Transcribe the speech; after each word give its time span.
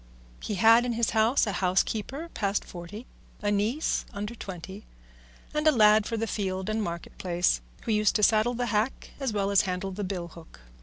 He 0.39 0.55
had 0.55 0.83
in 0.83 0.93
his 0.93 1.11
house 1.11 1.45
a 1.45 1.51
housekeeper 1.51 2.29
past 2.33 2.65
forty, 2.65 3.05
a 3.43 3.51
niece 3.51 4.03
under 4.11 4.33
twenty, 4.33 4.87
and 5.53 5.67
a 5.67 5.71
lad 5.71 6.07
for 6.07 6.17
the 6.17 6.25
field 6.25 6.69
and 6.69 6.81
market 6.81 7.15
place, 7.19 7.61
who 7.83 7.91
used 7.91 8.15
to 8.15 8.23
saddle 8.23 8.55
the 8.55 8.65
hack 8.73 9.11
as 9.19 9.31
well 9.31 9.51
as 9.51 9.61
handle 9.61 9.91
the 9.91 10.03
bill 10.03 10.29
hook. 10.29 10.61